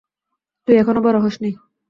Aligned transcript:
তুই 0.67 0.75
এখনো 0.77 0.99
বড় 1.03 1.17
হসনি। 1.19 1.49